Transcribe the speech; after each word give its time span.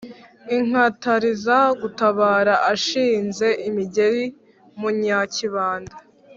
inkatariza 0.57 1.57
gutabara 1.81 2.53
ashinze 2.73 3.47
imigeri 3.69 4.23
mu 4.79 4.89
nyakibanda 5.01 5.95